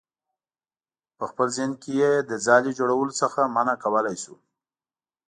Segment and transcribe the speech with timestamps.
[1.17, 4.35] په خپل ذهن کې یې له ځالې جوړولو څخه منع کولی شو.